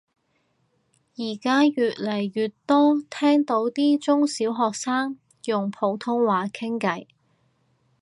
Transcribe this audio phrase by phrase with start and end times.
[1.15, 7.05] 而家越嚟越多聽到啲中小學生用普通話傾偈